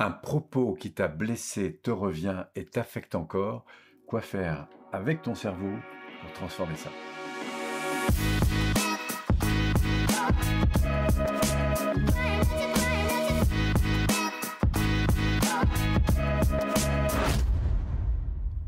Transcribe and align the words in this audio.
Un 0.00 0.12
propos 0.12 0.74
qui 0.74 0.92
t'a 0.92 1.08
blessé 1.08 1.80
te 1.82 1.90
revient 1.90 2.44
et 2.54 2.64
t'affecte 2.64 3.16
encore. 3.16 3.64
Quoi 4.06 4.20
faire 4.20 4.68
avec 4.92 5.22
ton 5.22 5.34
cerveau 5.34 5.72
pour 6.20 6.32
transformer 6.34 6.76
ça? 6.76 6.90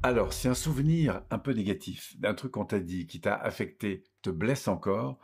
Alors, 0.02 0.32
si 0.32 0.48
un 0.48 0.54
souvenir 0.54 1.22
un 1.30 1.38
peu 1.38 1.52
négatif 1.52 2.18
d'un 2.18 2.34
truc 2.34 2.50
qu'on 2.50 2.64
t'a 2.64 2.80
dit, 2.80 3.06
qui 3.06 3.20
t'a 3.20 3.36
affecté, 3.36 4.02
te 4.22 4.30
blesse 4.30 4.66
encore, 4.66 5.20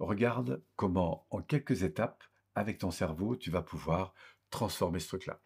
regarde 0.00 0.60
comment, 0.74 1.28
en 1.30 1.40
quelques 1.40 1.84
étapes, 1.84 2.24
avec 2.56 2.78
ton 2.78 2.90
cerveau, 2.90 3.36
tu 3.36 3.50
vas 3.50 3.62
pouvoir 3.62 4.14
transformer 4.50 4.98
ce 4.98 5.08
truc-là. 5.08 5.40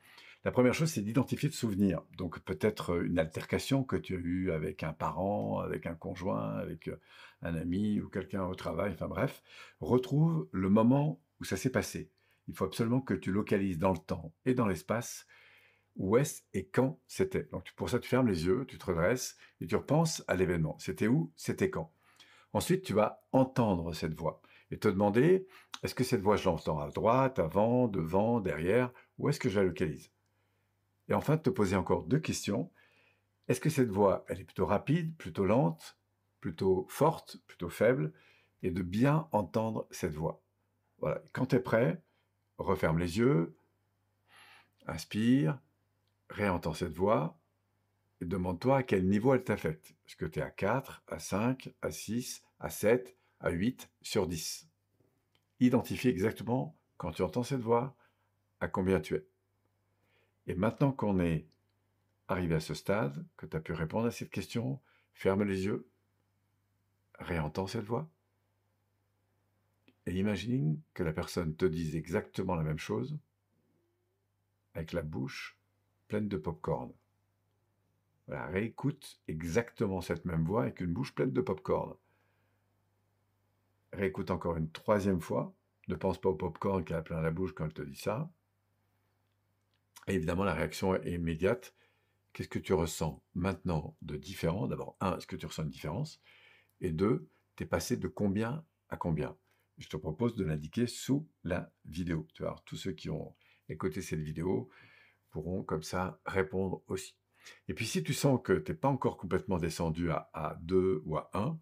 La 0.45 0.52
première 0.52 0.72
chose, 0.72 0.90
c'est 0.90 1.02
d'identifier 1.02 1.51
le 1.51 1.55
souvenir. 1.55 2.01
Donc 2.16 2.41
peut-être 2.41 3.02
une 3.05 3.18
altercation 3.18 3.84
que 3.84 3.96
tu 3.96 4.16
as 4.16 4.18
eue 4.18 4.51
avec 4.52 4.82
un 4.82 4.95
parent, 4.95 5.59
avec 5.59 5.84
un 5.84 5.95
conjoint, 5.95 6.56
avec 6.56 6.88
euh, 6.88 6.98
un 7.42 7.54
ami 7.54 8.01
ou 8.01 8.09
quelqu'un 8.09 8.45
au 8.45 8.54
travail, 8.54 8.92
enfin 8.95 9.09
bref. 9.09 9.42
Retrouve 9.80 10.48
le 10.52 10.70
moment 10.70 11.20
où 11.41 11.45
ça 11.45 11.59
s'est 11.59 11.70
passé. 11.70 12.10
Il 12.48 12.54
faut 12.54 12.65
absolument 12.65 13.02
que 13.02 13.12
tu 13.12 13.32
localises 13.32 13.79
dans 13.79 13.92
le 13.92 13.98
temps 13.98 14.32
et 14.46 14.54
dans 14.54 14.66
l'espace 14.66 15.27
où 15.96 16.16
est-ce 16.16 16.42
et 16.54 16.66
quand 16.66 16.98
c'était. 17.06 17.48
Donc 17.52 17.70
pour 17.77 17.90
ça, 17.90 17.98
tu 17.98 18.09
fermes 18.09 18.29
les 18.29 18.46
yeux, 18.46 18.65
tu 18.66 18.79
te 18.79 18.87
redresses 18.87 19.37
et 19.60 19.66
tu 19.66 19.77
repenses 19.77 20.24
à 20.27 20.37
l'événement. 20.37 20.79
C'était 20.79 21.09
où 21.09 21.32
C'était 21.37 21.68
quand? 21.68 21.92
Ensuite, 22.54 22.82
tu 22.82 22.95
vas 22.95 23.23
entendre 23.32 23.92
cette 23.92 24.15
voix 24.15 24.40
et 24.70 24.79
te 24.79 24.88
demander, 24.88 25.47
est-ce 25.83 25.95
que 25.95 26.05
cette 26.05 26.20
voix, 26.20 26.37
je 26.37 26.45
l'entends 26.45 26.79
à 26.79 26.91
droite, 26.91 27.38
avant, 27.38 27.88
devant, 27.88 28.41
derrière, 28.41 28.93
ou 29.19 29.29
est-ce 29.29 29.41
que 29.41 29.48
je 29.48 29.59
la 29.59 29.66
localise? 29.66 30.10
Et 31.09 31.15
enfin, 31.15 31.37
te 31.37 31.51
poser 31.51 31.77
encore 31.77 32.05
deux 32.05 32.20
questions. 32.20 32.70
Est-ce 33.48 33.60
que 33.60 33.71
cette 33.71 33.91
voix, 33.91 34.24
elle 34.29 34.41
est 34.41 34.45
plutôt 34.45 34.66
rapide, 34.66 35.16
plutôt 35.16 35.45
lente, 35.45 35.98
plutôt 36.41 36.87
forte, 36.88 37.38
plutôt 37.46 37.68
faible? 37.68 38.13
Et 38.63 38.71
de 38.71 38.82
bien 38.82 39.26
entendre 39.32 39.88
cette 39.91 40.15
voix. 40.15 40.43
Voilà. 40.98 41.23
Quand 41.32 41.46
tu 41.46 41.57
es 41.57 41.60
prêt, 41.60 42.02
referme 42.59 42.98
les 42.98 43.18
yeux, 43.18 43.57
inspire, 44.87 45.59
réentends 46.29 46.74
cette 46.74 46.93
voix, 46.93 47.38
et 48.21 48.26
demande-toi 48.26 48.76
à 48.76 48.82
quel 48.82 49.09
niveau 49.09 49.35
elle 49.35 49.45
t'affecte. 49.45 49.95
Est-ce 50.07 50.16
que 50.16 50.26
tu 50.26 50.41
es 50.41 50.43
à 50.43 50.51
4, 50.51 51.02
à 51.09 51.18
5, 51.18 51.74
à 51.80 51.91
6, 51.91 52.45
à 52.59 52.68
7, 52.68 53.16
à 53.41 53.51
8 53.51 53.91
sur 54.02 54.27
10 54.27 54.69
Identifie 55.60 56.09
exactement, 56.09 56.79
quand 56.96 57.13
tu 57.13 57.23
entends 57.23 57.43
cette 57.43 57.60
voix, 57.60 57.97
à 58.60 58.69
combien 58.69 59.01
tu 59.01 59.15
es. 59.15 59.27
Et 60.47 60.55
maintenant 60.55 60.93
qu'on 60.93 61.21
est 61.21 61.47
arrivé 62.29 62.55
à 62.55 62.60
ce 62.60 62.74
stade, 62.74 63.27
que 63.37 63.47
tu 63.47 63.57
as 63.57 63.60
pu 63.60 63.73
répondre 63.73 64.06
à 64.06 64.10
cette 64.10 64.31
question, 64.31 64.81
ferme 65.12 65.43
les 65.43 65.66
yeux, 65.66 65.88
réentends 67.19 67.66
cette 67.66 67.84
voix, 67.84 68.09
et 70.06 70.19
imagine 70.19 70.81
que 70.94 71.03
la 71.03 71.12
personne 71.12 71.54
te 71.54 71.66
dise 71.66 71.94
exactement 71.94 72.54
la 72.54 72.62
même 72.62 72.78
chose, 72.78 73.19
avec 74.75 74.93
la 74.93 75.03
bouche 75.03 75.59
pleine 76.09 76.28
de 76.28 76.37
pop-corn. 76.37 76.93
Voilà, 78.27 78.47
réécoute 78.47 79.21
exactement 79.28 80.00
cette 80.00 80.25
même 80.25 80.44
voix 80.44 80.62
avec 80.62 80.81
une 80.81 80.93
bouche 80.93 81.15
pleine 81.15 81.32
de 81.32 81.41
pop-corn. 81.41 81.97
Réécoute 84.00 84.31
encore 84.31 84.56
une 84.56 84.70
troisième 84.70 85.20
fois. 85.20 85.54
Ne 85.88 85.94
pense 85.94 86.19
pas 86.19 86.31
au 86.31 86.34
pop-corn 86.34 86.87
qui 86.87 86.94
a 86.94 87.03
plein 87.03 87.20
la 87.20 87.31
bouche 87.31 87.53
quand 87.53 87.66
elle 87.66 87.75
te 87.75 87.82
dit 87.82 88.00
ça. 88.00 88.32
Et 90.09 90.15
évidemment, 90.15 90.44
la 90.44 90.54
réaction 90.54 90.94
est 90.94 91.12
immédiate. 91.12 91.75
Qu'est-ce 92.32 92.48
que 92.48 92.59
tu 92.59 92.72
ressens 92.72 93.22
maintenant 93.34 93.94
de 94.00 94.16
différent? 94.16 94.69
D'abord, 94.69 94.97
un, 95.00 95.19
est-ce 95.19 95.26
que 95.26 95.37
tu 95.37 95.44
ressens 95.44 95.65
une 95.65 95.69
différence? 95.69 96.19
Et 96.81 96.92
deux, 96.92 97.28
tu 97.56 97.64
es 97.64 97.66
passé 97.66 97.98
de 97.98 98.08
combien 98.08 98.64
à 98.88 98.97
combien? 98.97 99.36
Je 99.76 99.86
te 99.86 99.98
propose 99.98 100.34
de 100.34 100.44
l'indiquer 100.44 100.86
sous 100.86 101.28
la 101.44 101.70
vidéo. 101.84 102.26
Tu 102.32 102.42
tous 102.64 102.76
ceux 102.76 102.92
qui 102.92 103.10
ont 103.10 103.36
écouté 103.69 104.00
cette 104.00 104.20
vidéo 104.20 104.70
pourront 105.28 105.62
comme 105.62 105.82
ça 105.82 106.22
répondre 106.25 106.82
aussi. 106.86 107.19
Et 107.69 107.75
puis 107.75 107.84
si 107.84 108.02
tu 108.02 108.14
sens 108.14 108.41
que 108.42 108.54
tu 108.54 108.72
n'es 108.72 108.78
pas 108.78 108.88
encore 108.88 109.19
complètement 109.19 109.58
descendu 109.58 110.10
à, 110.10 110.30
à 110.32 110.56
2 110.62 111.02
ou 111.04 111.19
à 111.19 111.28
1, 111.34 111.60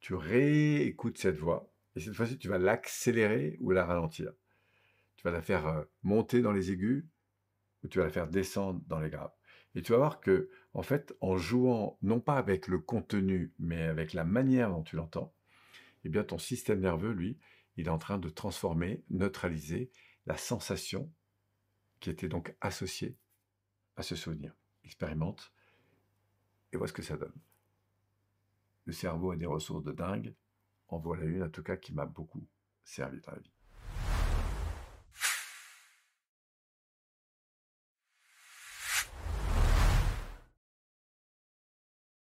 tu 0.00 0.14
réécoutes 0.14 1.18
cette 1.18 1.36
voix, 1.36 1.73
et 1.96 2.00
cette 2.00 2.14
fois-ci, 2.14 2.38
tu 2.38 2.48
vas 2.48 2.58
l'accélérer 2.58 3.56
ou 3.60 3.70
la 3.70 3.84
ralentir. 3.84 4.32
Tu 5.16 5.22
vas 5.24 5.30
la 5.30 5.42
faire 5.42 5.84
monter 6.02 6.42
dans 6.42 6.52
les 6.52 6.70
aigus, 6.70 7.04
ou 7.82 7.88
tu 7.88 7.98
vas 7.98 8.04
la 8.04 8.10
faire 8.10 8.28
descendre 8.28 8.80
dans 8.86 9.00
les 9.00 9.10
graves. 9.10 9.32
Et 9.74 9.82
tu 9.82 9.92
vas 9.92 9.98
voir 9.98 10.20
que, 10.20 10.50
en 10.72 10.82
fait, 10.82 11.14
en 11.20 11.36
jouant 11.36 11.98
non 12.02 12.20
pas 12.20 12.36
avec 12.36 12.68
le 12.68 12.78
contenu, 12.78 13.52
mais 13.58 13.82
avec 13.82 14.12
la 14.12 14.24
manière 14.24 14.70
dont 14.70 14.82
tu 14.82 14.96
l'entends, 14.96 15.34
eh 16.04 16.08
bien, 16.08 16.24
ton 16.24 16.38
système 16.38 16.80
nerveux, 16.80 17.12
lui, 17.12 17.38
il 17.76 17.86
est 17.86 17.90
en 17.90 17.98
train 17.98 18.18
de 18.18 18.28
transformer, 18.28 19.02
neutraliser 19.10 19.90
la 20.26 20.36
sensation 20.36 21.10
qui 22.00 22.10
était 22.10 22.28
donc 22.28 22.54
associée 22.60 23.16
à 23.96 24.02
ce 24.02 24.16
souvenir. 24.16 24.54
Expérimente 24.84 25.52
et 26.72 26.76
vois 26.76 26.88
ce 26.88 26.92
que 26.92 27.02
ça 27.02 27.16
donne 27.16 27.32
le 28.84 28.92
cerveau 28.92 29.30
a 29.30 29.36
des 29.36 29.46
ressources 29.46 29.84
de 29.84 29.92
dingue. 29.92 30.34
En 30.94 30.98
voilà 31.00 31.24
une, 31.24 31.42
en 31.42 31.50
tout 31.50 31.64
cas, 31.64 31.76
qui 31.76 31.92
m'a 31.92 32.06
beaucoup 32.06 32.46
servi 32.84 33.20
dans 33.20 33.32
la 33.32 33.40
vie. 33.40 33.53